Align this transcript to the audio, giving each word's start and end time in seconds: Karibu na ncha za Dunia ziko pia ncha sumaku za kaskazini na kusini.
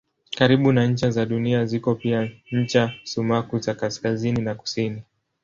Karibu 0.37 0.71
na 0.71 0.85
ncha 0.87 1.11
za 1.11 1.25
Dunia 1.25 1.65
ziko 1.65 1.95
pia 1.95 2.31
ncha 2.51 2.93
sumaku 3.03 3.59
za 3.59 3.73
kaskazini 3.73 4.41
na 4.41 4.55
kusini. 4.55 5.01